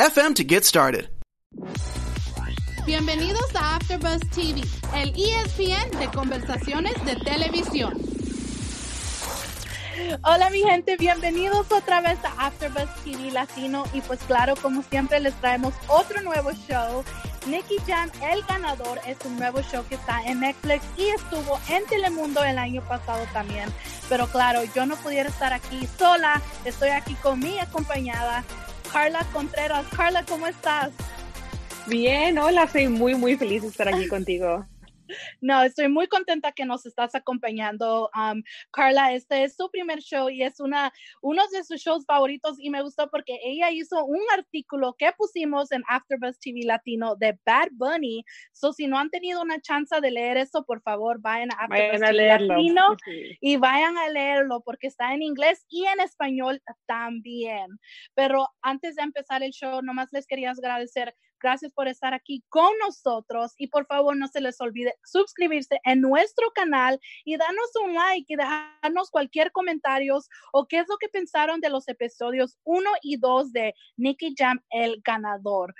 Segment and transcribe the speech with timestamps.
[0.00, 1.10] FM to get started.
[2.86, 4.62] Bienvenidos a AfterBuzz TV,
[4.94, 7.92] el ESPN de conversaciones de televisión.
[10.24, 15.20] Hola mi gente, bienvenidos otra vez a AfterBuzz TV Latino y pues claro, como siempre
[15.20, 17.04] les traemos otro nuevo show.
[17.46, 21.84] Nicky Jam, el ganador, es un nuevo show que está en Netflix y estuvo en
[21.84, 23.68] Telemundo el año pasado también.
[24.08, 28.44] Pero claro, yo no pudiera estar aquí sola, estoy aquí con mi acompañada
[28.92, 29.86] Carla Contreras.
[29.96, 30.90] Carla, ¿cómo estás?
[31.86, 34.64] Bien, hola, soy muy, muy feliz de estar aquí contigo.
[35.40, 38.10] No, estoy muy contenta que nos estás acompañando.
[38.14, 42.56] Um, Carla, este es su primer show y es una, uno de sus shows favoritos
[42.58, 47.38] y me gustó porque ella hizo un artículo que pusimos en AfterBuzz TV Latino de
[47.44, 48.24] Bad Bunny.
[48.52, 52.00] So, si no han tenido una chance de leer eso, por favor, vayan a AfterBuzz
[52.00, 52.96] TV Latino
[53.40, 57.78] y vayan a leerlo porque está en inglés y en español también.
[58.14, 62.70] Pero antes de empezar el show, nomás les quería agradecer Gracias por estar aquí con
[62.78, 67.94] nosotros y por favor no se les olvide suscribirse en nuestro canal y darnos un
[67.94, 70.10] like y dejarnos cualquier comentario
[70.52, 74.60] o qué es lo que pensaron de los episodios 1 y 2 de Nicky Jam,
[74.70, 75.74] el ganador.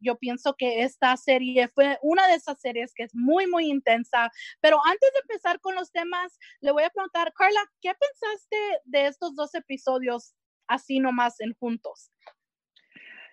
[0.00, 4.30] yo pienso que esta serie fue una de esas series que es muy, muy intensa.
[4.60, 9.06] Pero antes de empezar con los temas, le voy a preguntar, Carla, ¿qué pensaste de
[9.06, 10.34] estos dos episodios
[10.66, 12.10] así nomás en juntos?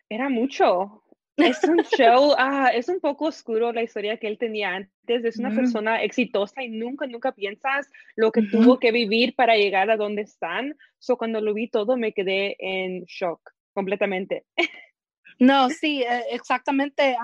[0.09, 1.03] Era mucho,
[1.42, 5.26] es un show, ah, es un poco oscuro la historia que él tenía antes.
[5.26, 9.89] Es una persona exitosa y nunca, nunca piensas lo que tuvo que vivir para llegar
[9.89, 10.78] a donde están.
[10.99, 14.45] So, cuando lo vi todo, me quedé en shock completamente.
[15.39, 17.16] No, sí, e, exactamente.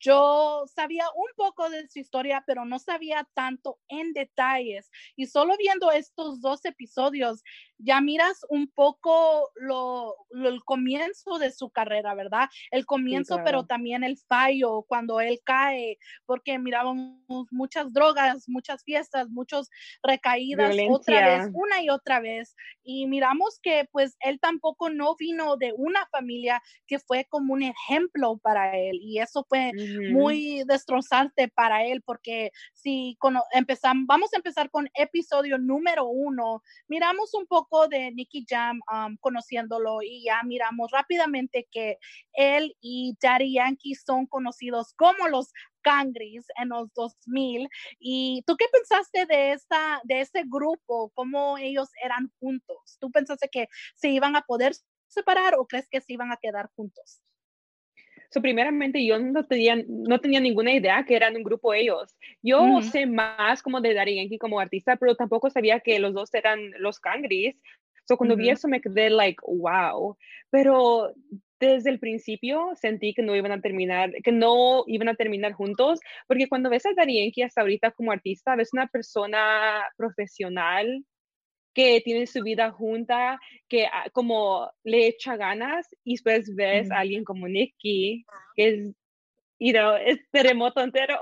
[0.00, 4.90] Yo sabía un poco de su historia, pero no sabía tanto en detalles.
[5.16, 7.42] Y solo viendo estos dos episodios,
[7.78, 12.48] ya miras un poco lo, el comienzo de su carrera, ¿verdad?
[12.70, 19.28] El comienzo, pero también el fallo cuando él cae, porque mirábamos muchas drogas, muchas fiestas,
[19.28, 19.70] muchas
[20.02, 22.56] recaídas otra vez, una y otra vez.
[22.82, 27.62] Y miramos que pues él tampoco no vino de una familia que fue como un
[27.62, 28.98] ejemplo para él.
[29.00, 29.72] Y eso fue
[30.12, 33.16] muy destrozante para él, porque si
[33.52, 38.80] empezamos, vamos a empezar con episodio número uno, miramos un poco de Nicky Jam
[39.20, 41.98] conociéndolo y ya miramos rápidamente que
[42.32, 45.52] él y Daddy Yankee son conocidos como los
[45.82, 47.68] Cangris en los 2000.
[47.98, 51.10] ¿Y tú qué pensaste de, esta, de ese grupo?
[51.14, 52.96] ¿Cómo ellos eran juntos?
[53.00, 54.72] ¿Tú pensaste que se iban a poder
[55.06, 57.20] separar o crees que se iban a quedar juntos?
[58.30, 62.14] So, primeramente, yo no tenía, no tenía ninguna idea que eran un grupo ellos.
[62.42, 66.34] Yo sé más como de Daddy Yankee como artista, pero tampoco sabía que los dos
[66.34, 67.56] eran los Cangris.
[68.04, 70.16] So, cuando vi eso me quedé like, wow.
[70.50, 71.12] Pero
[71.60, 76.00] desde el principio sentí que no iban a terminar, que no iban a terminar juntos,
[76.26, 81.04] porque cuando ves a Daddy Yankee hasta ahorita como artista, ves una persona profesional
[81.78, 86.98] que tiene su vida junta, que ah, como le echa ganas y después ves a
[86.98, 88.94] alguien como Nicky, que es,
[89.60, 91.20] you know, es terremoto entero.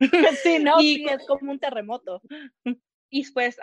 [0.44, 2.22] sí, no, sí, es como un terremoto.
[3.10, 3.58] Y después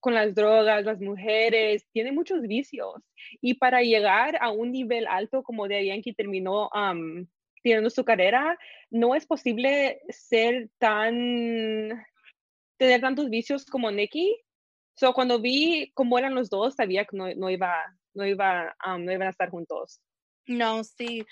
[0.00, 3.00] con las drogas, las mujeres, tiene muchos vicios.
[3.40, 6.70] Y para llegar a un nivel alto como de Yankee terminó
[7.62, 8.58] teniendo su carrera,
[8.90, 12.04] no es posible ser tan,
[12.78, 14.42] tener tantos vicios como Nicky
[14.96, 17.72] So, cuando vi cómo eran los dos, sabía que no, no iba,
[18.14, 20.00] no, iba, no iban a estar juntos.
[20.46, 21.24] No, sí.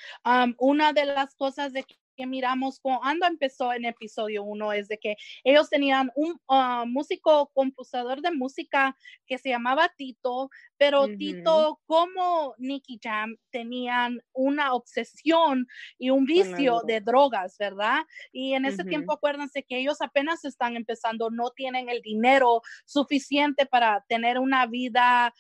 [0.58, 1.84] una de las cosas de
[2.14, 7.50] que miramos cuando empezó en episodio uno es de que ellos tenían un ah, músico
[7.54, 8.96] compositor de música
[9.26, 15.66] que se llamaba Tito, pero Tito como Nicky Jam tenían una obsesión
[15.98, 18.02] y un vicio de drogas, ¿verdad?
[18.32, 23.66] Y en ese tiempo acuérdense que ellos apenas están empezando, no tienen el dinero suficiente
[23.66, 25.32] para tener una vida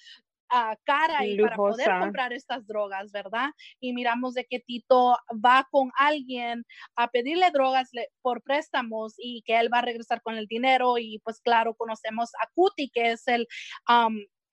[0.84, 3.50] cara y para poder comprar estas drogas, ¿verdad?
[3.80, 6.64] Y miramos de que Tito va con alguien
[6.96, 7.90] a pedirle drogas
[8.22, 12.30] por préstamos y que él va a regresar con el dinero y pues claro, conocemos
[12.42, 13.46] a Cuti, que es el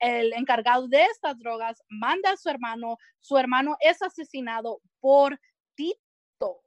[0.01, 5.39] el encargado de estas drogas manda a su hermano, su hermano es asesinado por
[5.75, 6.63] Tito.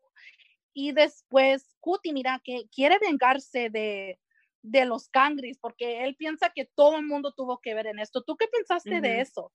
[0.73, 4.21] Y después Cuti, mira, que quiere vengarse de,
[4.65, 8.23] de los cangris porque él piensa que todo el mundo tuvo que ver en esto.
[8.23, 9.53] ¿Tú qué pensaste de eso?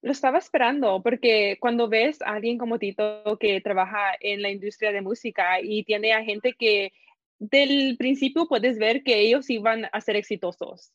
[0.00, 4.92] Lo estaba esperando porque cuando ves a alguien como Tito que trabaja en la industria
[4.92, 6.92] de música y tiene a gente que
[7.38, 10.92] del principio puedes ver que ellos iban a ser exitosos.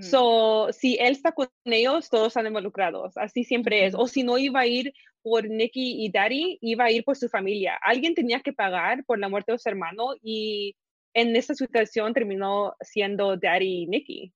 [0.00, 3.16] So, si él está con ellos, todos están involucrados.
[3.16, 3.94] Así siempre es.
[3.96, 7.28] O si no iba a ir por Nicky y Daddy, iba a ir por su
[7.28, 7.76] familia.
[7.82, 10.76] Alguien tenía que pagar por la muerte de su hermano y
[11.14, 14.32] en esta situación terminó siendo Daddy Nicky.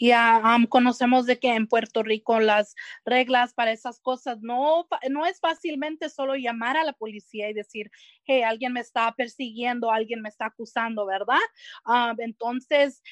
[0.00, 5.40] Ya conocemos de que en Puerto Rico las reglas para esas cosas no, no es
[5.40, 7.90] fácilmente solo llamar a la policía y decir,
[8.24, 11.38] hey, alguien me está persiguiendo, alguien me está acusando, ¿verdad?
[12.18, 13.02] entonces,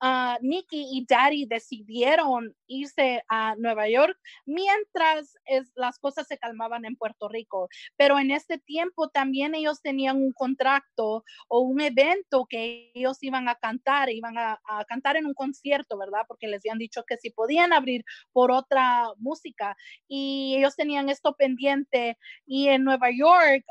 [0.00, 0.36] uh,
[0.70, 7.28] y Daddy decidieron irse a Nueva York mientras es, las cosas se calmaban en Puerto
[7.28, 7.68] Rico.
[7.96, 13.48] Pero en este tiempo también ellos tenían un contrato o un evento que ellos iban
[13.48, 16.22] a cantar, iban a, cantar en un concierto, ¿verdad?
[16.26, 19.76] Porque les habían dicho que si podían abrir por otra música
[20.08, 23.64] y ellos tenían esto pendiente y en Nueva York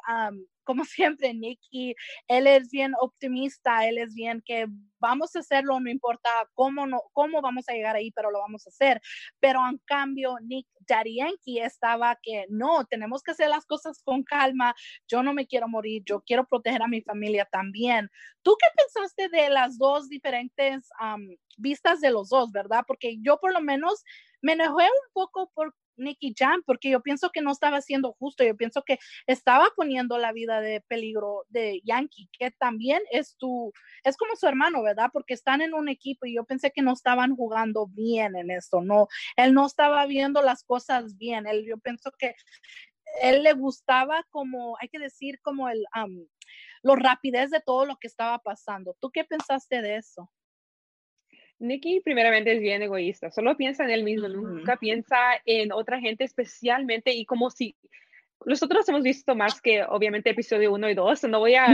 [0.69, 1.95] como siempre, Nicky,
[2.27, 4.67] él es bien optimista, él es bien que
[4.99, 8.67] vamos a hacerlo, no importa cómo, no, cómo vamos a llegar ahí, pero lo vamos
[8.67, 9.01] a hacer.
[9.39, 14.75] Pero en cambio, Nick Darienki estaba que no, tenemos que hacer las cosas con calma,
[15.07, 18.11] yo no me quiero morir, yo quiero proteger a mi familia también.
[18.43, 20.87] ¿Tú qué pensaste de las dos diferentes
[21.57, 22.83] vistas de los dos, verdad?
[22.85, 24.03] Porque yo por lo menos
[24.41, 28.43] me enojé un poco por Nicky Jam, porque yo pienso que no estaba siendo justo,
[28.43, 33.71] yo pienso que estaba poniendo la vida de peligro de Yankee, que también es tu,
[34.03, 35.09] es como su hermano, ¿verdad?
[35.13, 38.81] Porque están en un equipo y yo pensé que no estaban jugando bien en esto,
[38.81, 42.35] no, él no estaba viendo las cosas bien, él, yo pienso que
[43.21, 46.25] él le gustaba como, hay que decir, como el, um,
[46.83, 48.95] lo rapidez de todo lo que estaba pasando.
[48.99, 50.29] ¿Tú qué pensaste de eso?
[51.59, 56.23] Nicky primeramente es bien egoísta, solo piensa en él mismo, nunca piensa en otra gente
[56.23, 57.75] especialmente y como si
[58.45, 61.67] nosotros hemos visto más que obviamente episodio 1 y 2, no voy a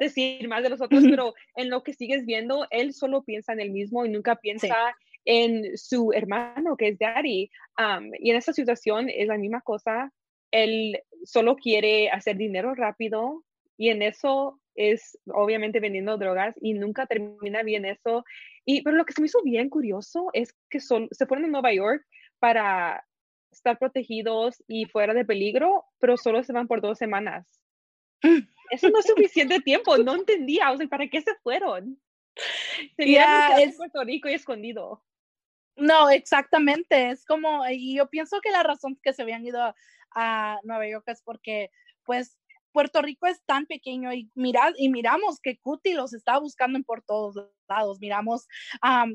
[0.00, 3.60] decir más de los otros, pero en lo que sigues viendo, él solo piensa en
[3.60, 4.94] él mismo y nunca piensa
[5.24, 7.50] en su hermano que es Daddy.
[8.18, 10.12] y en esta situación es la misma cosa,
[10.50, 13.44] él solo quiere hacer dinero rápido
[13.78, 18.24] y en eso es obviamente vendiendo drogas y nunca termina bien eso
[18.70, 21.48] y, pero lo que se me hizo bien curioso es que son, se fueron a
[21.48, 22.04] Nueva York
[22.38, 23.02] para
[23.50, 27.62] estar protegidos y fuera de peligro, pero solo se van por dos semanas.
[28.70, 31.98] Eso no es suficiente tiempo, no entendía, o sea, ¿para qué se fueron?
[32.96, 35.02] Sería yeah, Puerto Rico y escondido.
[35.76, 39.74] No, exactamente, es como, y yo pienso que la razón que se habían ido
[40.14, 41.70] a Nueva York es porque,
[42.04, 42.37] pues,
[42.78, 47.02] Puerto Rico es tan pequeño y, mirad, y miramos que Cuti los está buscando por
[47.02, 47.34] todos
[47.68, 47.98] lados.
[47.98, 48.46] Miramos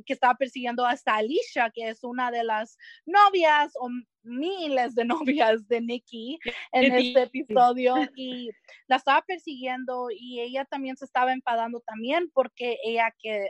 [0.06, 3.88] que estaba persiguiendo hasta Alicia, que es una de las novias o
[4.22, 5.06] miles de
[5.46, 6.40] novias de Nikki
[6.74, 8.50] en este episodio y
[8.88, 13.48] la estaba persiguiendo y ella también se estaba enfadando también porque ella que,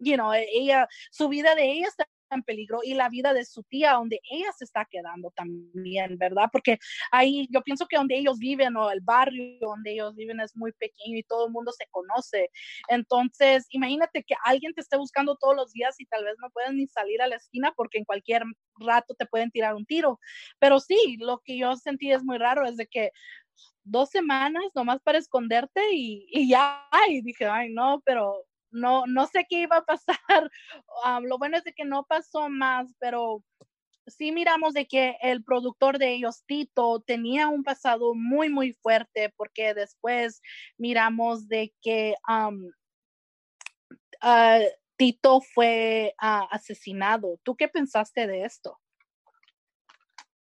[0.00, 3.62] you know, ella, su vida de ella está en peligro y la vida de su
[3.64, 6.48] tía, donde ella se está quedando también, ¿verdad?
[6.52, 6.78] Porque
[7.10, 10.72] ahí yo pienso que donde ellos viven o el barrio donde ellos viven es muy
[10.72, 12.50] pequeño y todo el mundo se conoce.
[12.88, 16.72] Entonces, imagínate que alguien te esté buscando todos los días y tal vez no puedes
[16.72, 18.44] ni salir a la esquina porque en cualquier
[18.78, 20.18] rato te pueden tirar un tiro.
[20.58, 23.10] Pero sí, lo que yo sentí es muy raro, es de que
[23.84, 29.26] dos semanas nomás para esconderte y, y ya, y dije, ay, no, pero no, no
[29.26, 30.16] sé qué iba a pasar.
[31.04, 33.42] Ah, lo bueno es de que no pasó más, pero
[34.06, 39.32] sí miramos de que el productor de ellos, Tito, tenía un pasado muy, muy fuerte,
[39.36, 40.40] porque después
[40.78, 42.50] miramos de que ah,
[44.96, 47.38] Tito fue ah, asesinado.
[47.42, 48.78] ¿Tú qué pensaste de esto?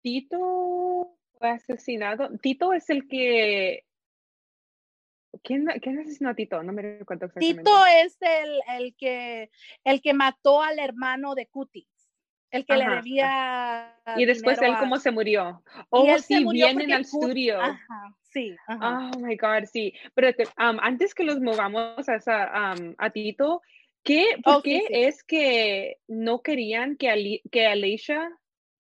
[0.02, 2.30] Tito fue asesinado.
[2.42, 3.86] Tito es el que
[5.44, 6.64] ¿Quién, ¿Quién asesinó a Tito?
[6.64, 7.64] No me recuerdo exactamente.
[7.64, 9.52] Tito es el, el, que,
[9.84, 11.88] el que mató al hermano de Cutis,
[12.52, 13.96] el que le debía.
[14.18, 15.64] Y después él, ¿cómo se murió?
[15.90, 17.62] O oh, sí, vienen al estudio.
[17.62, 18.56] Ajá, sí.
[18.68, 19.94] Oh my God, sí.
[20.16, 23.62] Pero antes que los movamos a, esa, a Tito,
[24.04, 28.32] ¿qué, ¿por oh, qué es que no querían que, Ali, que Alicia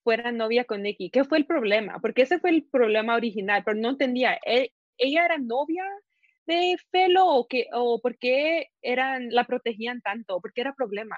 [0.04, 1.12] fuera novia con Nicky?
[1.12, 2.00] ¿Qué fue el problema?
[2.00, 4.40] Porque ese fue el problema original, pero no entendía.
[4.44, 5.86] E, ella era novia
[6.50, 10.42] de Felo o, que, o por qué eran, la protegían tanto?
[10.42, 11.16] ¿Por qué era problema?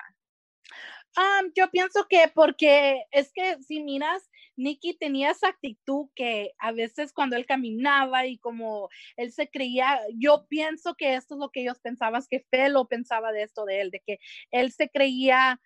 [1.18, 6.72] Um, yo pienso que porque es que si miras, Nicky tenía esa actitud que a
[6.72, 11.50] veces cuando él caminaba y como él se creía, yo pienso que esto es lo
[11.50, 14.20] que ellos pensaban, que Felo pensaba de esto de él, de que
[14.52, 15.60] él se creía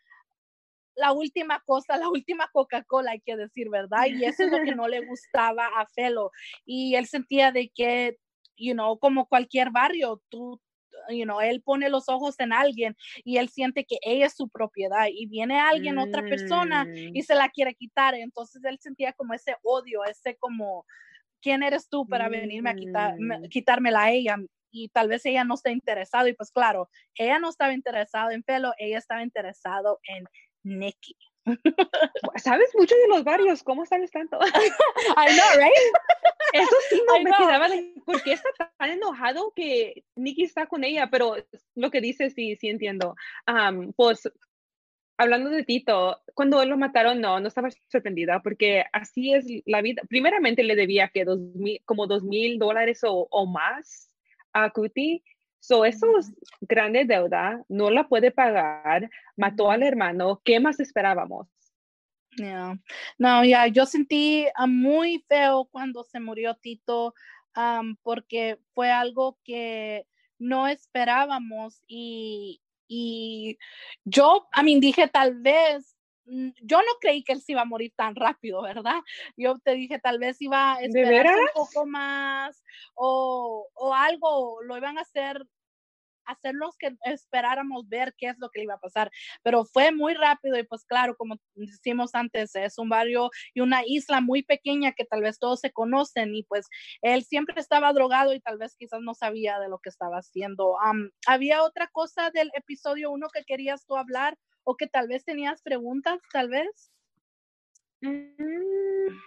[0.96, 4.06] la última cosa, la última Coca-Cola, hay que decir, ¿verdad?
[4.08, 6.32] Y eso es lo que no le gustaba a Felo.
[6.66, 8.18] Y él sentía de que,
[8.58, 10.62] you know, como cualquier barrio, tú
[11.10, 14.50] you know, él pone los ojos en alguien y él siente que ella es su
[14.50, 18.16] propiedad y viene alguien, otra persona y Mm, se la quiere quitar.
[18.16, 20.86] Entonces él sentía como ese odio, ese como,
[21.42, 23.50] ¿quién eres tú para venirme a quitar, me- mm.
[23.50, 24.38] quitármela a ella?
[24.72, 28.44] Y tal vez ella no esté interesada y pues claro, ella no estaba interesada en
[28.44, 30.26] pelo, ella estaba interesado en
[30.64, 31.16] Nicky.
[32.38, 34.40] Sabes mucho de los barrios, ¿cómo sabes tanto?
[35.18, 35.74] I know, right?
[36.54, 37.40] Eso sí, no I me know.
[37.40, 37.68] quedaba
[38.06, 41.10] ¿por qué está tan enojado que Nicky está con ella?
[41.12, 41.36] Pero
[41.76, 43.16] lo que dice, sí, sí entiendo.
[43.46, 44.30] Am, pues,
[45.18, 50.02] hablando de Tito, cuando lo mataron, no, no estaba sorprendida, porque así es la vida.
[50.08, 54.12] Primeramente le debía que dos mil, como dos mil dólares o, o más
[54.54, 55.24] a Cuti.
[55.68, 56.32] So, eso es
[56.62, 61.48] grande deuda, no la puede pagar, mató al hermano, ¿qué más esperábamos?
[62.38, 62.78] Yeah.
[63.18, 67.16] No, ya, yo sentí ah, muy feo cuando se murió Tito,
[67.56, 70.06] am, porque fue algo que
[70.38, 73.58] no esperábamos y, y
[74.04, 77.66] yo, a mí dije, tal vez, mm, yo no creí que él se iba a
[77.66, 79.02] morir tan rápido, ¿verdad?
[79.36, 81.40] Yo te dije, tal vez iba a ¿De esperarse veras?
[81.40, 85.44] un poco más o, o algo, lo iban a hacer
[86.26, 89.12] hacerlos que esperáramos ver qué es lo que le iba a pasar,
[89.44, 93.82] pero fue muy rápido y pues claro, como decimos antes, es un barrio y una
[93.86, 96.68] isla muy pequeña que tal vez todos se conocen y pues
[97.02, 100.76] él siempre estaba drogado y tal vez quizás no sabía de lo que estaba haciendo.
[101.28, 105.62] ¿Había otra cosa del episodio uno que querías tú hablar o que tal vez tenías
[105.62, 106.92] preguntas, tal vez?
[108.02, 109.18] Mm,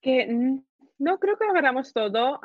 [0.00, 0.67] que mm,
[0.98, 2.40] no creo que agarramos todo.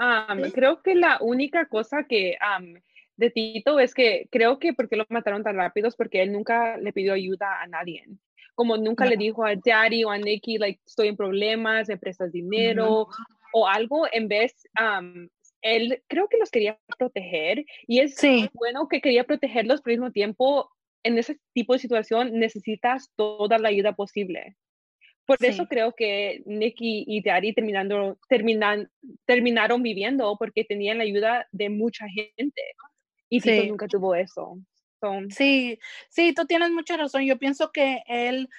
[0.45, 0.51] Sí.
[0.51, 2.75] creo que la única cosa que am,
[3.17, 6.77] de Tito es que creo que porque lo mataron tan rápido es porque él nunca
[6.77, 8.05] le pidió ayuda a nadie.
[8.55, 12.31] Como nunca le dijo a Daddy o a Nicky, like, estoy en problemas, me prestas
[12.31, 13.07] dinero
[13.53, 14.05] o algo.
[14.11, 15.29] En vez, am,
[15.61, 18.49] él creo que los quería proteger y es Sí.
[18.53, 20.69] bueno que quería protegerlos, pero al mismo tiempo,
[21.03, 24.55] en ese tipo de situación necesitas toda la ayuda posible.
[25.25, 28.89] Por eso creo que Nicky y Daddy terminando, terminan,
[29.25, 32.61] terminaron viviendo porque tenían la ayuda de mucha gente.
[33.29, 33.67] Y Tito Sí.
[33.69, 34.57] nunca tuvo eso.
[34.99, 37.23] So, Sí, sí, tú tienes mucha razón.
[37.23, 38.49] Yo pienso que él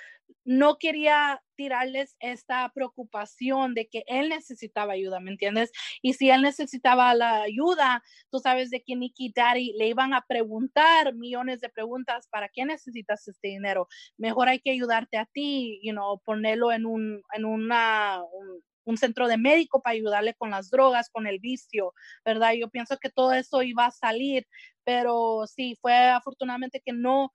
[0.45, 5.71] no quería tirarles esta preocupación de que él necesitaba ayuda, ¿me entiendes?
[6.03, 10.25] Y si él necesitaba la ayuda, tú sabes de que Nicky Daddy le iban a
[10.27, 13.89] preguntar millones de preguntas, ¿para qué necesitas este dinero?
[14.19, 18.97] Mejor hay que ayudarte a ti, you know, ponerlo en un, en una, un, un
[18.97, 22.53] centro de médico para ayudarle con las drogas, con el vicio, ¿verdad?
[22.59, 24.47] Yo pienso que todo eso iba a salir,
[24.85, 27.33] pero sí, fue afortunadamente que no,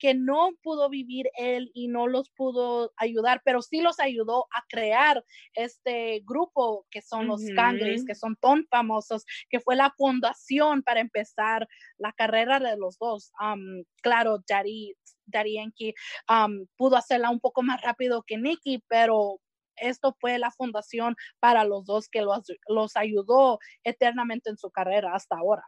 [0.00, 4.64] que no pudo vivir él y no los pudo ayudar, pero sí los ayudó a
[4.68, 7.42] crear este grupo que son los.
[7.54, 12.98] Cangris, que son tan famosos, que fue la fundación para empezar la carrera de los
[12.98, 13.30] dos.
[13.38, 14.94] Am, claro, Daddy,
[15.26, 15.94] Daddy Yankee
[16.26, 19.40] am, pudo hacerla un poco más rápido que Nicky, pero
[19.76, 25.14] esto fue la fundación para los dos que los, los ayudó eternamente en su carrera
[25.14, 25.64] hasta ahora.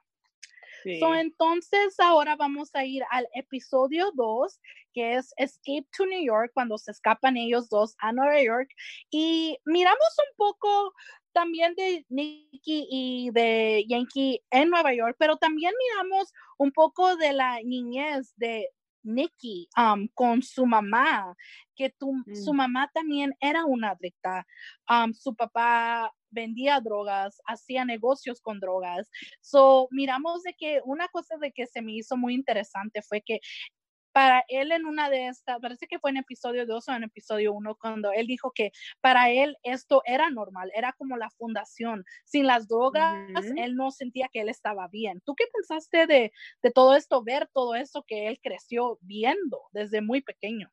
[0.82, 0.98] Sí.
[0.98, 4.60] So, entonces ahora vamos a ir al episodio 2,
[4.92, 8.70] que es Escape to New York, cuando se escapan ellos dos a Nueva York.
[9.10, 10.92] Y miramos un poco
[11.32, 17.32] también de Nicky y de Yankee en Nueva York, pero también miramos un poco de
[17.32, 18.68] la niñez de
[19.02, 21.34] Nicky um, con su mamá,
[21.76, 22.56] que tu- su Mm.
[22.56, 24.46] mamá también era una adicta.
[24.88, 29.10] Um, su papá vendía drogas, hacía negocios con drogas.
[29.40, 33.40] So, miramos de que una cosa de que se me hizo muy interesante fue que
[34.12, 37.52] para él en una de estas, parece que fue en episodio 2 o en episodio
[37.52, 42.04] 1, cuando él dijo que para él esto era normal, era como la fundación.
[42.24, 43.16] Sin las drogas,
[43.56, 45.20] él no sentía que él estaba bien.
[45.24, 50.00] ¿Tú qué pensaste de, de todo esto, ver todo eso que él creció viendo desde
[50.00, 50.70] muy pequeño?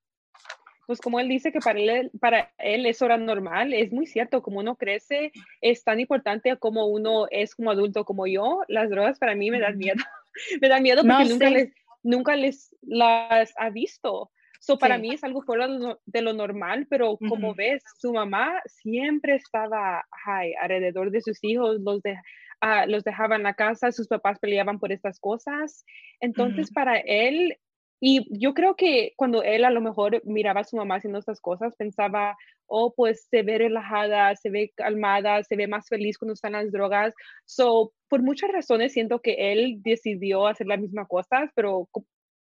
[0.89, 4.41] pues como él dice que para él, para él eso era normal, es muy cierto,
[4.41, 5.31] como uno crece,
[5.61, 9.59] es tan importante como uno es como adulto como yo, las drogas para mí me
[9.59, 10.03] dan miedo,
[10.61, 11.53] me dan miedo No, porque nunca, sí.
[11.53, 14.31] les, nunca les las ha visto.
[14.61, 15.01] So, para Sí.
[15.01, 15.67] mí es algo fuera
[16.05, 21.79] de lo, normal, pero como ves, su mamá siempre estaba high, alrededor de sus hijos,
[21.79, 22.17] los, de,
[22.59, 25.85] ah, los dejaba en la casa, sus papás peleaban por estas cosas.
[26.19, 27.57] Entonces, para él,
[27.99, 31.41] y yo creo que cuando él a lo mejor miraba a su mamá haciendo estas
[31.41, 32.37] cosas, pensaba,
[32.67, 36.71] oh, pues se ve relajada, se ve calmada, se ve más feliz cuando están las
[36.71, 37.13] drogas.
[37.45, 41.89] So, por muchas razones siento que él decidió hacer las mismas cosas, pero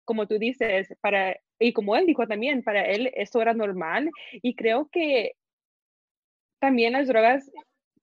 [0.05, 4.11] como tú dices, para, y como él dijo también, para él eso era normal.
[4.43, 5.33] Y creo que
[6.61, 7.50] también las drogas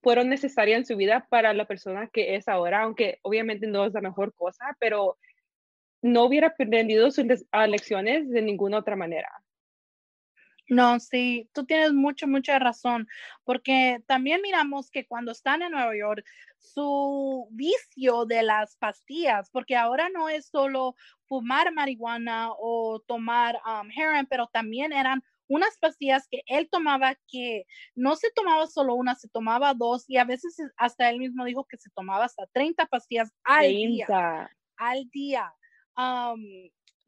[0.02, 3.92] fueron necesarias en su vida para la persona que es ahora, aunque obviamente no es
[3.92, 5.16] la mejor cosa, pero
[6.06, 7.26] no hubiera aprendido sus
[7.68, 9.28] lecciones de ninguna otra manera.
[10.68, 13.06] No, sí, tú tienes mucha, mucha razón,
[13.44, 16.24] porque también miramos que cuando están en Nueva York,
[16.58, 20.96] su vicio de las pastillas, porque ahora no es solo
[21.26, 27.66] fumar marihuana o tomar um, heroin, pero también eran unas pastillas que él tomaba que
[27.94, 31.64] no se tomaba solo una, se tomaba dos y a veces hasta él mismo dijo
[31.64, 34.50] que se tomaba hasta 30 pastillas al día.
[34.76, 35.54] Al día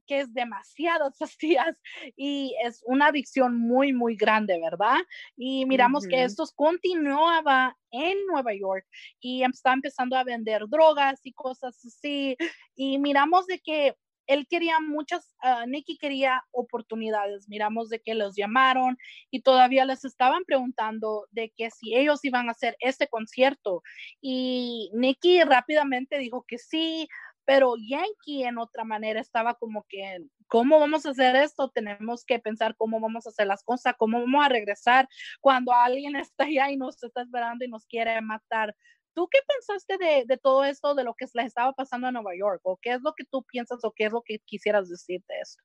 [0.09, 1.77] que es demasiadas pastillas
[2.17, 4.97] y es una adicción muy, muy grande, ¿verdad?
[5.37, 8.87] Y miramos que esto continuaba en Nueva York
[9.21, 12.37] y está empezando a vender drogas y cosas así.
[12.75, 13.95] Y miramos de que
[14.29, 17.49] él quería muchas, uh, Nicky quería oportunidades.
[17.49, 18.99] Miramos de que los llamaron
[19.31, 23.83] y todavía les estaban preguntando de que si ellos iban a hacer este concierto.
[24.21, 27.09] Y Nicky rápidamente dijo que sí,
[27.49, 31.71] pero Yankee en otra manera estaba como que, ¿cómo vamos a hacer esto?
[31.71, 35.09] Tenemos que pensar cómo vamos a hacer las cosas, cómo vamos a regresar
[35.41, 38.77] cuando alguien está allá y nos está esperando y nos quiere matar.
[39.15, 42.37] ¿Tú qué pensaste de, de todo esto, de lo que les estaba pasando en Nueva
[42.39, 42.61] York?
[42.65, 45.41] ¿O qué es lo que tú piensas o qué es lo que quisieras decir de
[45.41, 45.65] esto?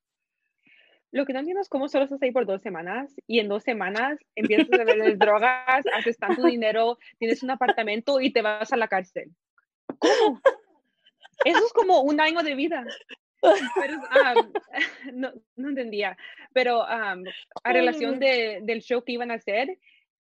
[1.12, 3.62] Lo que no entiendo es cómo solo estás ahí por dos semanas y en dos
[3.62, 8.78] semanas empiezas a vender drogas, haces tanto dinero, tienes un apartamento y te vas a
[8.78, 9.30] la cárcel.
[9.98, 10.40] ¿Cómo?
[11.44, 12.84] Eso es como un año de vida.
[13.74, 13.98] Pero,
[15.12, 16.16] no, no, entendía.
[16.52, 17.16] Pero a
[17.64, 19.78] relación de, del show que iban a hacer,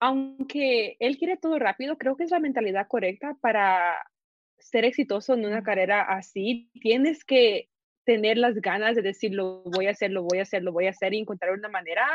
[0.01, 4.03] aunque él quiere todo rápido, creo que es la mentalidad correcta para
[4.59, 6.71] ser exitoso en una carrera así.
[6.81, 7.69] Tienes que
[8.05, 10.87] tener las ganas de decir, lo voy a hacer, lo voy a hacer, lo voy
[10.87, 12.07] a hacer y encontrar una manera.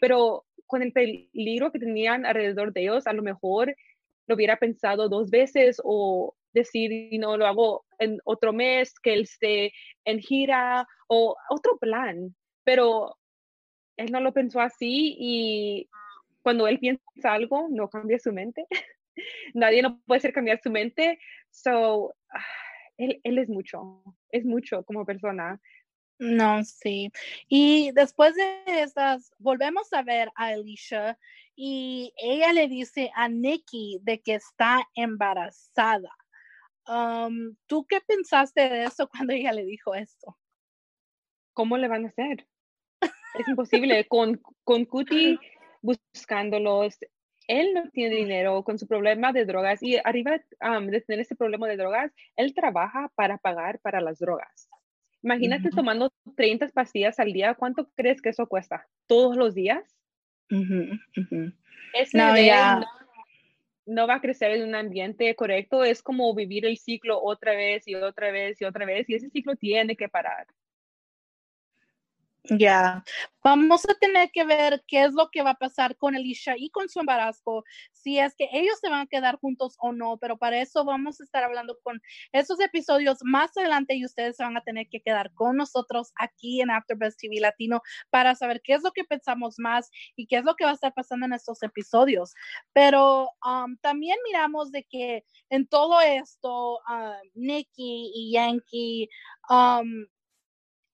[0.00, 3.74] Pero con el peligro que tenían alrededor de ellos, a lo mejor
[4.26, 9.14] lo hubiera pensado dos veces o decir, y no lo hago en otro mes, que
[9.14, 9.72] él esté
[10.04, 12.34] en gira o otro plan,
[12.64, 13.16] pero
[13.96, 15.88] él no lo pensó así y
[16.42, 18.66] cuando él piensa algo, no cambia su mente.
[19.54, 21.18] Nadie no puede hacer cambiar su mente.
[21.50, 22.44] So, ah,
[22.96, 25.60] él, él es mucho, es mucho como persona.
[26.18, 27.10] No, sí.
[27.48, 31.18] Y después de estas, volvemos a ver a Alicia
[31.56, 36.10] y ella le dice a Nikki de que está embarazada.
[37.66, 40.36] ¿Tú qué pensaste de eso cuando ella le dijo esto?
[41.52, 42.46] ¿Cómo le van a hacer?
[43.38, 44.06] Es imposible.
[44.08, 45.38] con, con Cutie
[45.82, 46.98] buscándolos,
[47.48, 51.66] él no tiene dinero con su problema de drogas y arriba de tener ese problema
[51.68, 54.68] de drogas, él trabaja para pagar para las drogas.
[55.22, 58.88] Imagínate tomando 30 pastillas al día, ¿cuánto crees que eso cuesta?
[59.06, 59.82] ¿Todos los días?
[61.94, 62.34] Ese no,
[63.86, 67.86] no va a crecer en un ambiente correcto, es como vivir el ciclo otra vez
[67.88, 70.46] y otra vez y otra vez, y ese ciclo tiene que parar.
[72.50, 73.04] Ya,
[73.44, 76.70] vamos a tener que ver qué es lo que va a pasar con Elisha y
[76.70, 80.36] con su embarazo, si es que ellos se van a quedar juntos o no, pero
[80.36, 82.02] para eso vamos a estar hablando con
[82.32, 86.72] esos episodios más adelante y ustedes van a tener que quedar con nosotros aquí en
[86.72, 90.56] AfterBuzz TV Latino para saber qué es lo que pensamos más y qué es lo
[90.56, 92.34] que va a estar pasando en estos episodios.
[92.72, 99.08] Pero um, también miramos de que en todo esto, um, Nikki y Yankee,
[99.48, 100.06] um,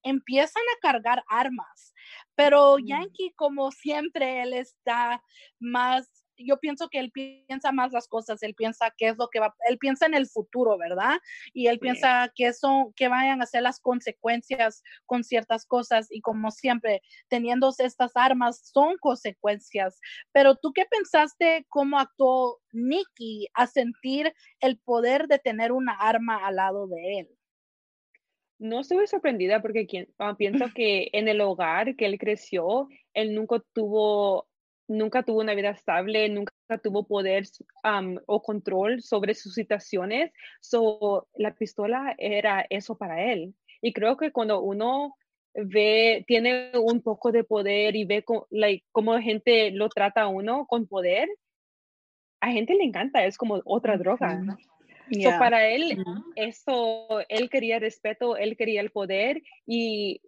[0.09, 1.95] empiezan a cargar armas.
[2.35, 2.79] Pero.
[2.79, 5.23] Yankee, como siempre, él está
[5.59, 9.41] más, yo pienso que él piensa más las cosas, él piensa qué es lo que
[9.41, 11.19] va, él piensa en el futuro, ¿verdad?
[11.53, 16.21] Y él piensa que son, que vayan a ser las consecuencias con ciertas cosas y
[16.21, 20.01] como siempre, teniendo estas armas son consecuencias.
[20.33, 26.47] Pero tú qué pensaste cómo actuó Nicky a sentir el poder de tener una arma
[26.47, 27.38] al lado de él?
[28.59, 33.63] No estuve sorprendida porque ah, pienso que en el hogar que él creció, él nunca
[33.73, 34.49] tuvo,
[34.89, 37.45] nunca tuvo una vida estable, nunca tuvo poder
[38.27, 40.33] o control sobre sus situaciones.
[40.61, 43.55] So, la pistola era eso para él.
[43.81, 45.15] Y creo que cuando uno
[45.55, 50.23] ve, tiene un poco de poder y ve cómo, like, cómo la gente lo trata
[50.23, 51.29] a uno con poder,
[52.41, 54.41] a gente le encanta, es como otra droga
[55.39, 56.05] para él,
[56.37, 60.21] eso, él quería respeto, él quería el poder y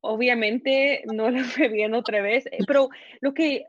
[0.00, 2.88] obviamente no lo fue bien otra vez, eh, pero
[3.20, 3.64] lo que,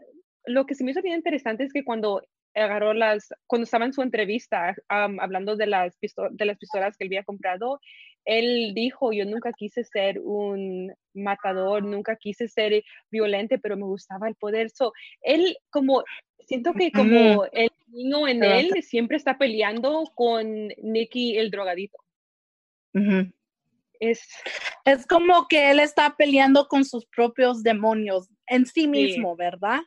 [0.45, 2.21] lo que se me hizo bien interesante es que cuando
[2.53, 5.97] agarró las, cuando estaba en su entrevista hablando de las,
[6.31, 7.79] de las pistolas que él había comprado,
[8.25, 14.27] él dijo, yo nunca quise ser un matador, nunca quise ser violento, pero me gustaba
[14.27, 14.69] el poder.
[14.71, 16.03] So, él como,
[16.39, 21.97] siento que como el niño en él siempre está peleando con Nicky el drogadito.
[23.99, 24.27] Es,
[24.85, 29.79] es como que él está peleando con sus propios demonios en sí mismo, ¿verdad?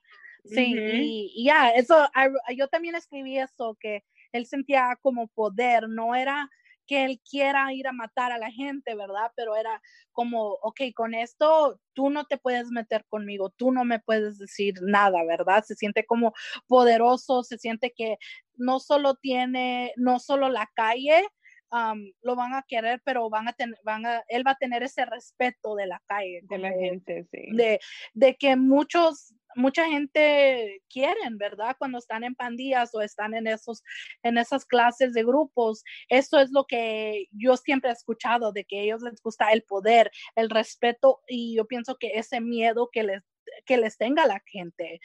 [0.45, 2.09] Sí, y, ya, eso,
[2.57, 6.51] yo también escribí eso, que él sentía como poder, no era
[6.89, 9.31] que él quiera ir a matar a la gente, ¿verdad?
[9.37, 9.81] Pero era
[10.13, 14.75] como, ok, con esto tú no te puedes meter conmigo, tú no me puedes decir
[14.83, 15.63] nada, ¿verdad?
[15.65, 16.33] Se siente como
[16.67, 18.17] poderoso, se siente que
[18.57, 21.23] no solo tiene, no solo la calle,
[22.23, 25.05] lo van a querer, pero van a tener, van a, él va a tener ese
[25.05, 26.41] respeto de la calle.
[26.45, 27.49] De la gente, sí.
[27.53, 27.79] De,
[28.15, 31.77] de que muchos mucha gente quieren, ¿verdad?
[31.79, 33.83] Cuando están en pandillas o están en esos,
[34.23, 35.85] en esas clases de grupos.
[36.09, 39.63] Eso es lo que yo siempre he escuchado, de que a ellos les gusta el
[39.65, 43.23] poder, el respeto y yo pienso que ese miedo que les,
[43.67, 45.01] que les tenga la gente.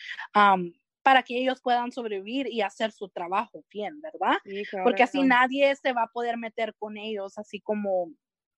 [1.01, 4.37] para que ellos puedan sobrevivir y hacer su trabajo bien, ¿verdad?
[4.83, 8.11] Porque así nadie se va a poder meter con ellos, así como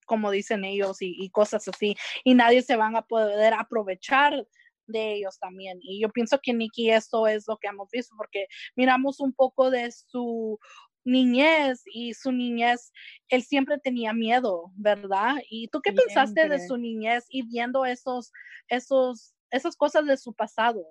[0.05, 4.45] como dicen ellos y, y cosas así, y nadie se van a poder aprovechar
[4.88, 5.80] de ellos también.
[5.82, 9.69] Y yo pienso que Nikki eso es lo que hemos visto, porque miramos un poco
[9.71, 10.60] de su
[11.06, 12.91] niñez y su niñez,
[13.30, 15.36] él siempre tenía miedo, ¿verdad?
[15.50, 18.32] ¿Y tú qué pensaste de su niñez y viendo esos,
[18.67, 20.84] esos, esas cosas de su pasado?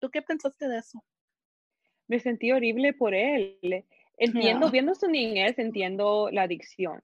[0.00, 1.02] ¿Tú qué pensaste de eso?
[2.08, 3.86] Me sentí horrible por él.
[4.18, 7.00] Entiendo, viendo su niñez, entiendo la adicción.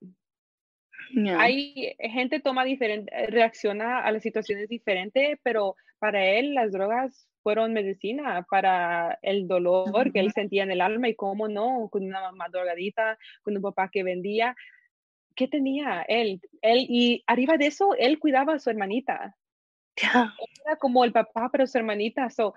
[1.39, 7.73] Hay gente toma diferente, reacciona a las situaciones diferentes, pero para él las drogas fueron
[7.73, 12.21] medicina para el dolor que él sentía en el alma y cómo no, con una
[12.21, 14.57] mamá drogadita, con un papá que vendía.
[15.37, 16.41] ¿Qué tenía él?
[16.63, 19.37] Él y arriba de eso, él cuidaba a su hermanita.
[19.97, 22.31] Era como el papá para su hermanita.
[22.31, 22.55] So,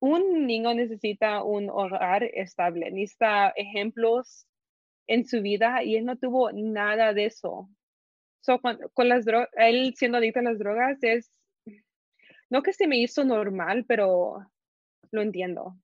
[0.00, 4.46] un niño necesita un hogar estable, necesita ejemplos
[5.06, 7.68] en su vida y él no tuvo nada de eso.
[8.40, 9.24] So, con, con las
[9.56, 11.30] él siendo adicto a las drogas es
[12.50, 14.46] no que se me hizo normal, pero
[15.10, 15.76] lo entiendo.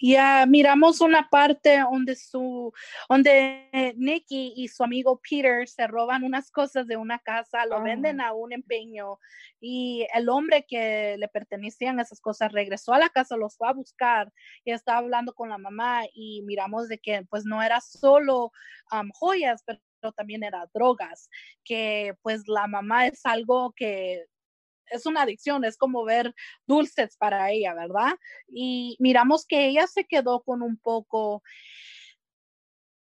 [0.00, 2.72] Ya miramos una parte donde su,
[3.08, 8.20] donde Nicky y su amigo Peter se roban unas cosas de una casa, lo venden
[8.20, 9.18] a un empeño
[9.60, 13.72] y el hombre que le pertenecían esas cosas regresó a la casa, los fue a
[13.72, 14.32] buscar
[14.64, 18.52] y estaba hablando con la mamá y miramos de que pues no era solo
[19.18, 19.80] joyas, pero
[20.16, 21.28] también era drogas,
[21.64, 24.24] que pues la mamá es algo que
[24.90, 26.34] es una adicción, es como ver
[26.66, 28.12] dulces para ella, ¿verdad?
[28.48, 31.42] Y miramos que ella se quedó con un poco...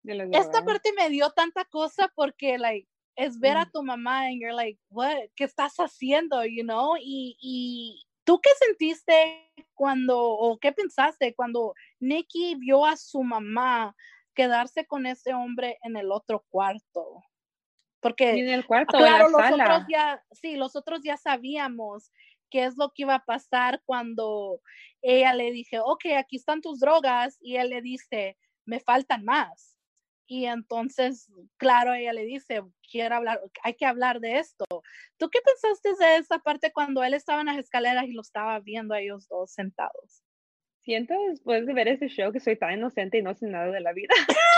[0.02, 3.70] Esta parte me dio tanta cosa porque, like, es ver a mm.
[3.72, 6.44] tu mamá y you're like, what, ¿qué estás haciendo?
[6.44, 6.96] You know?
[7.00, 13.94] Y, y tú qué sentiste cuando, o qué pensaste cuando Nikki vio a su mamá
[14.34, 17.22] quedarse con ese hombre en el otro cuarto?
[18.04, 22.12] Porque, en el cuarto, claro, los otros ya, sí, los otros ya sabíamos
[22.50, 24.60] qué es lo que iba a pasar cuando
[25.00, 28.36] ella le dije, ok, aquí están tus drogas, y él le dice,
[28.66, 29.78] me faltan más.
[30.26, 34.66] Y entonces, claro, ella le dice, quiero hablar, hay que hablar de esto.
[35.16, 38.60] ¿Tú qué pensaste de esa parte cuando él estaba en las escaleras y lo estaba
[38.60, 40.22] viendo a ellos dos sentados?
[40.82, 43.80] Siento después de ver ese show que soy tan inocente y no sé nada de
[43.80, 44.12] la vida.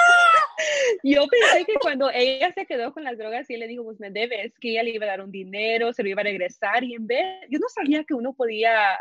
[1.03, 4.01] Yo pensé que cuando ella se quedó con las drogas y él le dijo, pues
[4.01, 6.85] me debes, que ella le iba a dar un dinero, se lo iba a regresar
[6.85, 8.99] y en vez, yo no sabía que uno podía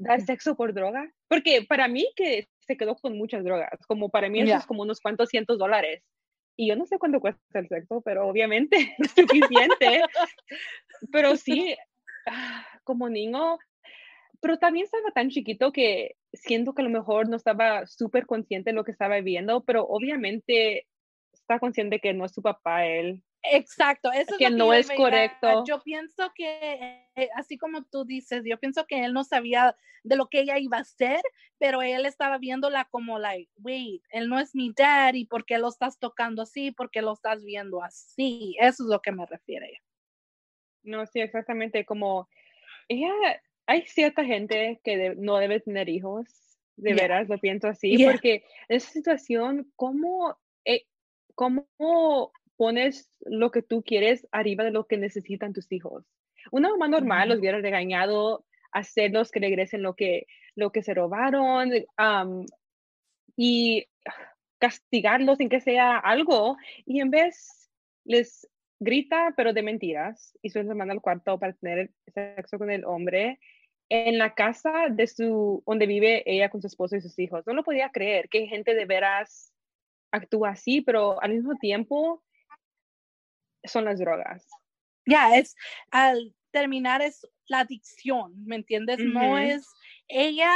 [0.00, 4.28] dar sexo por droga, porque para mí que se quedó con muchas drogas, como para
[4.28, 6.02] mí eso es como unos cuantos cientos dólares.
[6.56, 10.02] Y yo no sé cuánto cuesta el sexo, pero obviamente es suficiente.
[11.10, 11.76] pero sí,
[12.26, 13.58] ah, como niño,
[14.40, 18.70] pero también estaba tan chiquito que siento que a lo mejor no estaba súper consciente
[18.70, 20.86] de lo que estaba viviendo, pero obviamente
[21.32, 23.22] está consciente que no es su papá él.
[23.42, 25.64] Exacto, eso que, no es correcto.
[25.66, 30.16] Yo pienso que, eh, así como tú dices, yo pienso que él no sabía de
[30.16, 31.20] lo que ella iba a hacer,
[31.58, 35.58] pero él estaba viéndola como, like, wait, él no es mi dad, ¿y por qué
[35.58, 36.70] lo estás tocando así?
[36.70, 38.56] ¿Por qué lo estás viendo así?
[38.58, 39.82] Eso es lo que me refiere.
[40.82, 42.28] No, sí, exactamente, como
[42.88, 43.12] ella,
[43.66, 46.26] hay cierta gente que no debe tener hijos,
[46.76, 50.36] de veras, lo pienso así, porque en esa situación, ¿cómo
[51.34, 56.04] ¿cómo pones lo que tú quieres arriba de lo que necesitan tus hijos?
[56.50, 61.70] una mamá normal los hubiera regañado, hacerlos que regresen lo que, lo que se robaron
[63.34, 63.86] y
[64.58, 66.58] castigarlos en que sea algo.
[66.84, 67.70] Y en vez
[68.04, 68.46] les
[68.84, 73.40] grita, pero de mentiras, y se manda al cuarto para tener sexo con el hombre
[73.88, 77.46] en la casa de su, donde vive ella con su esposo y sus hijos.
[77.46, 79.52] No lo podía creer que gente de veras
[80.12, 82.22] actúa así, pero al mismo tiempo
[83.64, 84.46] son las drogas.
[85.06, 85.56] Ya, es,
[85.90, 88.98] al terminar es la adicción, ¿me entiendes?
[89.00, 89.66] No es
[90.08, 90.50] ella,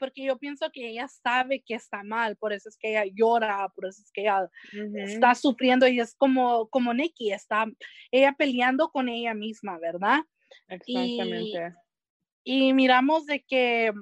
[0.00, 3.68] porque yo pienso que ella sabe que está mal, por eso es que ella llora,
[3.74, 4.50] por eso es que ella
[4.94, 7.66] está sufriendo y es como, como Nikki, está
[8.10, 10.20] ella peleando con ella misma, ¿verdad?
[10.68, 11.74] Exactamente.
[12.42, 13.92] Y, miramos de que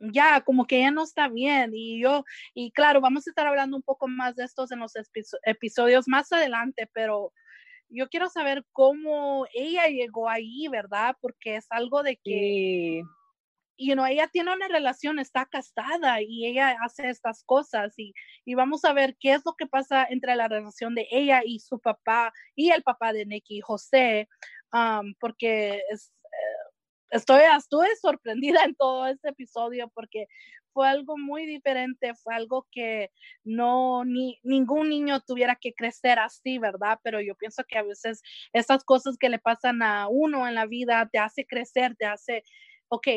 [0.00, 3.76] ya como que ella no está bien y yo y claro vamos a estar hablando
[3.76, 4.94] un poco más de estos en los
[5.44, 7.34] episodios más adelante pero
[7.90, 11.16] yo quiero saber cómo ella llegó ahí, ¿verdad?
[11.20, 13.02] Porque es algo de que, y
[13.80, 18.14] you ella tiene una relación, está casada y ella hace estas cosas y,
[18.44, 21.60] y, vamos a ver qué es lo que pasa entre la relación de ella y
[21.60, 24.28] su papá y el papá de Nicky, José,
[24.72, 25.82] um, porque eh,
[27.10, 30.26] estoy, estuve sorprendida en todo este episodio porque
[30.72, 33.10] fue algo muy diferente, fue algo que
[33.44, 36.98] no, ni ningún niño tuviera que crecer así, ¿verdad?
[37.02, 40.66] Pero yo pienso que a veces esas cosas que le pasan a uno en la
[40.66, 42.44] vida te hace crecer, te hace,
[42.88, 43.08] ok,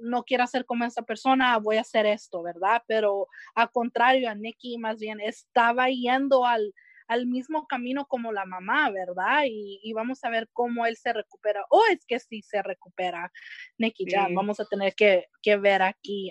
[0.00, 2.82] no quiero ser como esa persona, voy a hacer esto, ¿verdad?
[2.86, 6.74] Pero al contrario, a Nicky más bien estaba yendo al,
[7.08, 9.44] al mismo camino como la mamá, ¿verdad?
[9.46, 11.64] Y, vamos a ver cómo él se recupera.
[11.70, 13.32] O es que sí se recupera,
[13.78, 16.30] Nicky, ya vamos a tener que, ver aquí.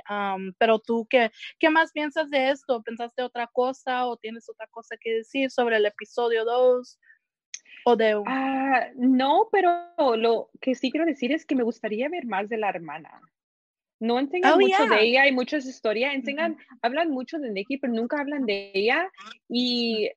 [0.59, 2.83] pero tú, ¿qué, ¿qué más piensas de esto?
[2.83, 6.99] ¿Pensaste otra cosa o tienes otra cosa que decir sobre el episodio 2?
[7.85, 8.21] O de...
[8.27, 12.57] Ah, no, pero lo que sí quiero decir es que me gustaría ver más de
[12.57, 13.21] la hermana.
[13.99, 17.93] No enseñan oh, mucho de ella, hay muchas historias, enseñan, hablan mucho de Nikki, pero
[17.93, 19.09] nunca hablan de ella.
[19.49, 20.09] Y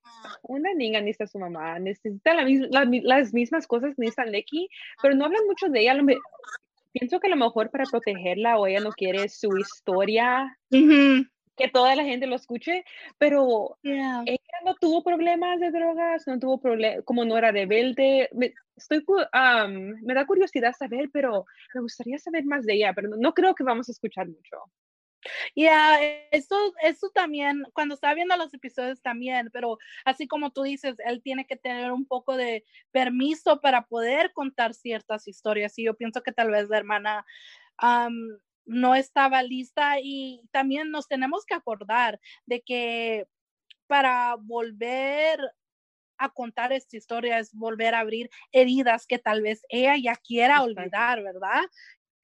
[0.43, 4.69] una niña necesita su mamá, necesita las mismas cosas que necesita Nikki,
[5.01, 5.99] pero no hablan mucho de ella.
[6.93, 10.59] pienso que a lo mejor para protegerla o ella no quiere su historia
[11.61, 12.85] que toda la gente lo escuche,
[13.19, 18.29] pero ella no tuvo problemas de drogas, no tuvo problemas, como no era rebelde.
[18.33, 19.05] Me, estoy,
[20.03, 21.45] me da curiosidad saber, pero
[21.75, 24.57] me gustaría saber más de ella, pero no, creo que vamos a escuchar mucho.
[25.55, 30.97] Ya, eso, eso también, cuando estaba viendo los episodios también, pero así como tú dices,
[31.05, 35.95] él tiene que tener un poco de permiso para poder contar ciertas historias y yo
[35.95, 37.27] pienso que tal vez la hermana
[38.71, 43.27] no estaba lista y también nos tenemos que acordar de que
[43.89, 45.41] para volver
[46.19, 50.63] a contar esta historia es volver a abrir heridas que tal vez ella ya quiera
[50.63, 51.63] olvidar, ¿verdad?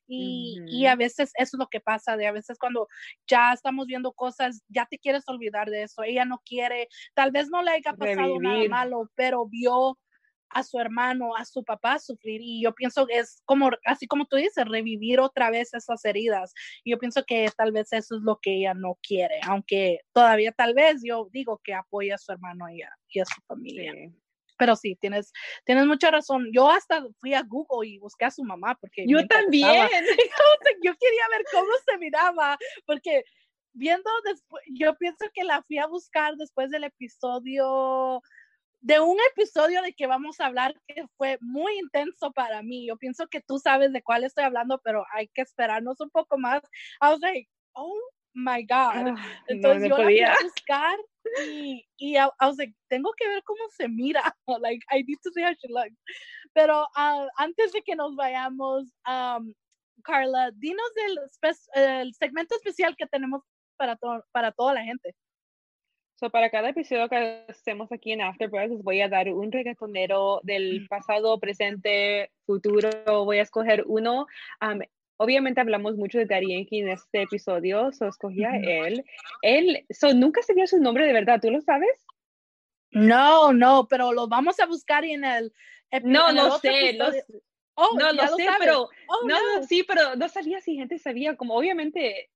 [0.09, 2.87] Y, y, a veces eso es lo que pasa, de a veces cuando
[3.27, 7.49] ya estamos viendo cosas, ya te quieres olvidar de eso, ella no quiere, tal vez
[7.51, 9.99] no le haya pasado nada malo, pero vio
[10.51, 12.41] a su hermano, a su papá sufrir.
[12.43, 16.53] Y yo pienso que es como, así como tú dices, revivir otra vez esas heridas.
[16.85, 20.53] Y yo pienso que tal vez eso es lo que ella no quiere, aunque todavía
[20.53, 23.93] tal vez yo digo que apoya a su hermano y a, y a su familia.
[24.59, 25.33] Pero sí, tienes,
[25.65, 26.49] tienes mucha razón.
[26.53, 29.05] Yo hasta fui a Google y busqué a su mamá porque...
[29.07, 29.69] Yo también.
[30.83, 32.57] yo quería ver cómo se miraba,
[32.87, 33.23] porque
[33.75, 38.23] viendo después, yo pienso que la fui a buscar después del episodio
[38.81, 42.87] de un episodio de que vamos a hablar que fue muy intenso para mí.
[42.87, 46.39] Yo pienso que tú sabes de cuál estoy hablando, pero hay que esperarnos un poco
[46.39, 46.62] más.
[47.01, 47.99] I was like, oh
[48.35, 49.17] my God.
[49.17, 50.99] Ah, Entonces yo la fui a buscar
[51.49, 54.23] y, y I, was like, tengo que ver cómo se mira.
[54.61, 55.97] like, I need to see how she looks.
[56.55, 59.53] Pero uh, antes de que nos vayamos, um,
[60.03, 60.91] Carla, dinos
[61.75, 63.43] el, segmento especial que tenemos
[63.77, 63.99] para,
[64.33, 65.15] para toda la gente.
[66.19, 70.41] So, para cada episodio que hacemos aquí en Afterbuzz, les voy a dar un reggaetonero
[70.45, 72.89] del pasado, presente, futuro.
[73.27, 74.27] Voy a escoger uno.
[75.19, 79.05] obviamente hablamos mucho de Daddy Yankee en este episodio, so escogí a él.
[79.43, 82.07] Él, so, nunca dio su nombre de verdad, ¿tú lo sabes?
[82.93, 85.53] No, no, pero lo vamos a buscar en el.
[86.03, 86.99] No, no sé,
[87.75, 91.37] oh, no lo, sé, pero oh, no, no, sí, pero no sabía si gente sabía,
[91.37, 92.31] como obviamente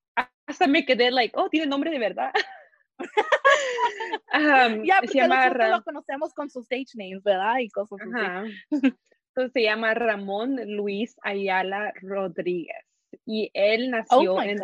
[0.47, 2.31] hasta me quedé like, oh, tiene nombre de verdad.
[4.85, 7.59] ya, porque se llama lo conocemos con sus stage names, ¿verdad?
[7.59, 8.53] Y cosas así.
[8.71, 12.85] Entonces se llama Ramón Luis Ayala Rodríguez.
[13.25, 14.61] Y él nació, oh en,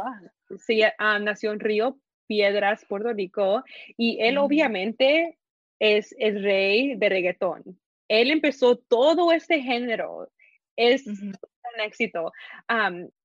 [0.99, 3.63] ah, nació en Río Piedras, Puerto Rico.
[3.97, 5.39] Y él obviamente
[5.79, 7.79] es, es rey de reggaetón.
[8.09, 10.29] Él empezó todo este género
[10.77, 11.05] es
[11.77, 12.33] un éxito.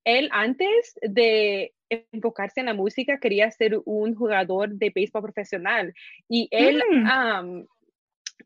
[0.04, 5.94] él antes de enfocarse en la música quería ser un jugador de béisbol profesional
[6.30, 7.66] y él, mm.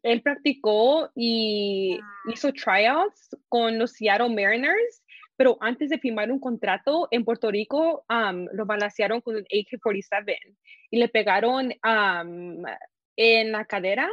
[0.04, 2.00] él practicó y
[2.32, 5.04] hizo tryouts con los Seattle Mariners
[5.38, 8.06] pero antes de firmar un contrato en Puerto Rico,
[8.54, 10.38] lo balancearon con un AK-47
[10.92, 11.74] y le pegaron
[13.18, 14.10] en la cadera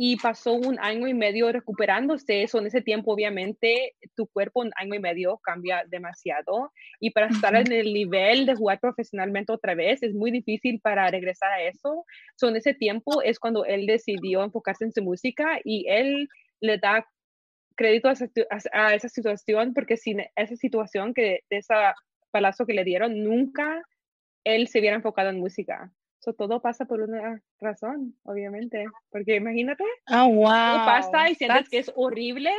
[0.00, 2.44] y pasó un año y medio recuperándose.
[2.44, 6.70] Eso en ese tiempo, obviamente, tu cuerpo un año y medio cambia demasiado.
[7.00, 11.10] Y para estar en el nivel de jugar profesionalmente otra vez, es muy difícil para
[11.10, 12.04] regresar a eso.
[12.36, 16.28] So, en ese tiempo es cuando él decidió enfocarse en su música y él
[16.60, 17.04] le da
[17.74, 18.12] crédito a
[18.94, 21.74] esa, situación porque sin esa situación, que de ese
[22.30, 23.82] palazo que le dieron, nunca
[24.44, 25.90] él se hubiera enfocado en música.
[26.20, 28.84] So, todo pasa por una razón, obviamente.
[29.10, 30.44] Porque imagínate, oh, wow.
[30.46, 32.52] todo pasa y sientes que es horrible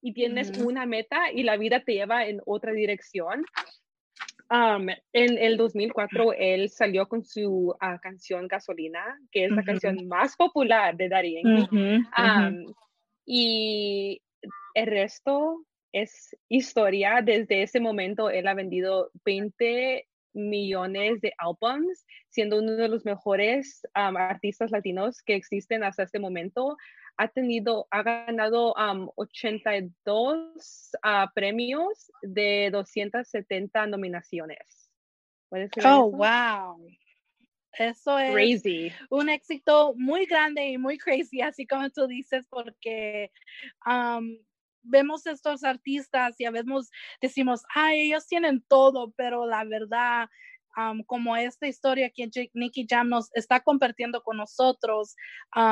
[0.00, 3.44] y tienes una meta y la vida te lleva en otra dirección.
[4.50, 10.06] Um, en el 2004 él salió con su ah, canción Gasolina, que es la canción
[10.06, 12.74] más popular de Daddy um,
[13.24, 14.20] y
[14.74, 17.22] el resto es historia.
[17.22, 23.82] Desde ese momento él ha vendido 20 millones de álbums, siendo uno de los mejores
[23.94, 26.76] artistas latinos que existen hasta este momento.
[27.16, 28.74] Ha tenido, ha ganado
[29.14, 34.90] 82 ah, premios de 270 nominaciones.
[35.84, 36.84] Oh, wow.
[37.78, 38.92] Eso es crazy.
[39.10, 43.32] un éxito muy grande y muy crazy, así como tú dices, porque
[44.84, 50.28] vemos estos artistas y a veces decimos, ay, ellos tienen todo, pero la verdad,
[51.06, 55.16] como esta historia que Nicky Jam nos está compartiendo con nosotros,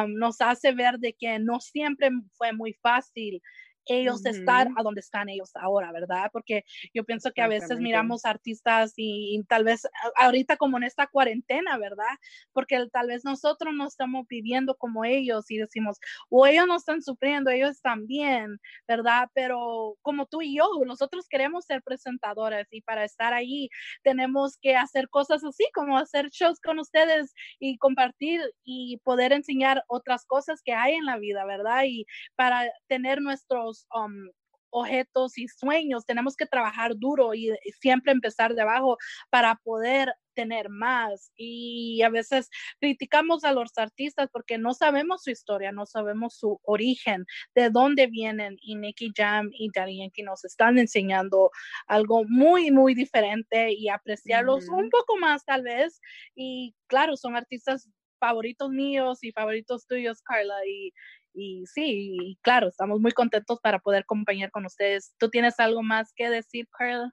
[0.09, 3.43] nos hace ver de que no siempre fue muy fácil
[3.87, 6.31] ellos estar a donde están ellos ahora, ¿verdad?
[6.33, 6.65] Porque
[6.95, 9.83] yo pienso que a veces miramos artistas y, tal vez
[10.17, 12.15] ahorita como en esta cuarentena, ¿verdad?
[12.53, 17.03] Porque tal vez nosotros no estamos viviendo como ellos y decimos, o ellos no están
[17.03, 19.29] sufriendo, ellos están bien, ¿verdad?
[19.35, 23.69] Pero como tú y yo, nosotros queremos ser presentadores y para estar ahí
[24.03, 29.85] tenemos que hacer cosas así, como hacer shows con ustedes y compartir y poder enseñar
[29.89, 31.85] otras cosas que hay en la vida, ¿verdad?
[31.87, 34.31] Y para tener nuestros Um,
[34.73, 38.97] objetos y sueños, tenemos que trabajar duro y, siempre empezar de abajo
[39.31, 41.31] para poder tener más.
[41.37, 42.49] Y a veces
[42.81, 48.07] criticamos a los artistas porque no sabemos su historia, no sabemos su origen, de dónde
[48.07, 48.57] vienen.
[48.63, 51.51] Y Nicky Jam y Daddy Yankee nos están enseñando
[51.87, 56.01] algo muy, muy diferente y apreciarlos un poco más tal vez.
[56.35, 60.93] Y claro, son artistas favoritos míos y favoritos tuyos, Carla, y,
[61.35, 65.15] y sí, claro, estamos muy contentos para poder acompañar con ustedes.
[65.19, 67.11] ¿Tú tienes algo más que decir, Carla?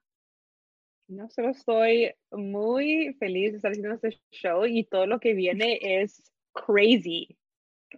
[1.08, 5.80] No, solo estoy muy feliz de estar haciendo este show y todo lo que viene
[5.82, 7.39] es crazy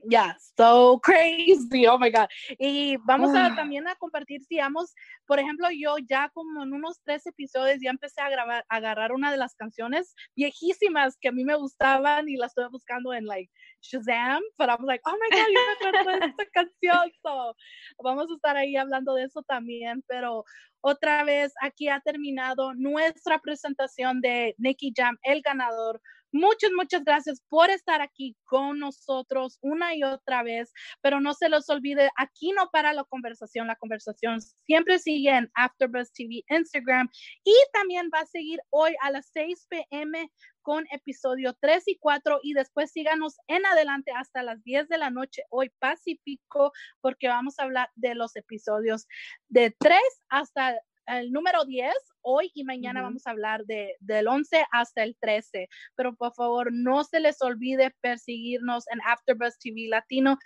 [0.10, 2.28] yeah, so crazy, oh my God.
[2.60, 4.94] Y vamos a también a compartir, digamos,
[5.26, 9.12] por ejemplo, yo ya como en unos tres episodios ya empecé a grabar, a agarrar
[9.12, 13.26] una de las canciones viejísimas que a mí me gustaban y las estoy buscando en
[13.26, 13.52] like
[13.82, 17.12] Shazam, pero I'm like, oh my God, yo me acuerdo de esta canción.
[17.22, 17.56] So,
[18.04, 20.44] vamos a estar ahí hablando de eso también, pero
[20.82, 26.02] otra vez aquí ha terminado nuestra presentación de Nicky Jam, el ganador
[26.34, 31.50] Muchas, muchas gracias por estar aquí con nosotros una y otra vez, pero no se
[31.50, 37.10] los olvide, aquí no para la conversación, la conversación siempre sigue en AfterBuzz TV Instagram
[37.44, 40.32] y también va a seguir hoy a las 6 p.m.
[40.62, 45.10] con episodio 3 y 4 y después síganos en adelante hasta las 10 de la
[45.10, 49.06] noche hoy Pacífico porque vamos a hablar de los episodios
[49.50, 50.80] de 3 hasta
[51.20, 55.68] el número 10 hoy y mañana vamos a hablar de, del 11 hasta el 13.
[55.96, 60.38] Pero por favor, no se les olvide perseguirnos en AfterBuzz TV Latino.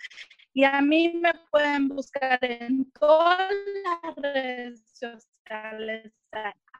[0.52, 3.52] Y a mí me pueden buscar en todas
[3.84, 6.12] las redes sociales.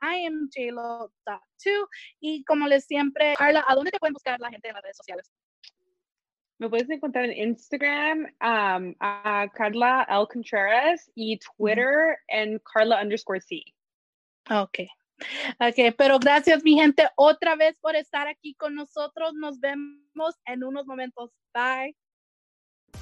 [0.03, 1.89] I am JLo.2
[2.21, 4.97] y como les siempre, Carla, ¿a dónde te pueden buscar la gente en las redes
[4.97, 5.33] sociales?
[6.59, 10.27] Me puedes encontrar en Instagram a Carla L.
[10.33, 13.63] Contreras y Twitter en Carla underscore C.
[14.51, 14.81] Ok.
[15.61, 19.33] Ok, pero gracias mi gente otra vez por estar aquí con nosotros.
[19.35, 21.31] Nos vemos en unos momentos.
[21.55, 21.97] Bye.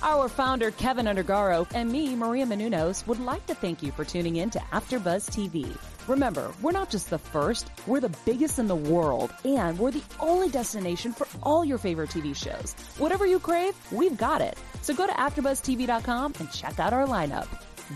[0.03, 4.37] Our founder, Kevin Undergaro, and me, Maria Menunos, would like to thank you for tuning
[4.37, 5.77] in to AfterBuzz TV.
[6.07, 10.03] Remember, we're not just the first, we're the biggest in the world, and we're the
[10.21, 12.75] only destination for all your favorite TV shows.
[12.99, 14.59] Whatever you crave, we've got it.
[14.83, 17.47] So go to AfterBuzzTV.com and check out our lineup.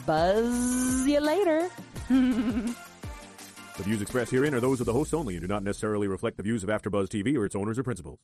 [0.07, 1.68] Buzz you later.
[3.79, 6.37] The views expressed herein are those of the hosts only and do not necessarily reflect
[6.37, 8.18] the views of AfterBuzz TV or its owners or principals.